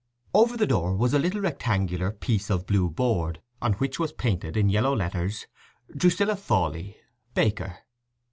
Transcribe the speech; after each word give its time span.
Over 0.33 0.57
the 0.57 0.65
door 0.65 0.95
was 0.95 1.13
a 1.13 1.19
little 1.19 1.41
rectangular 1.41 2.09
piece 2.09 2.49
of 2.49 2.65
blue 2.65 2.89
board, 2.89 3.39
on 3.61 3.73
which 3.73 3.99
was 3.99 4.11
painted 4.11 4.57
in 4.57 4.67
yellow 4.67 4.95
letters, 4.95 5.45
"Drusilla 5.95 6.35
Fawley, 6.37 6.97
Baker." 7.35 7.77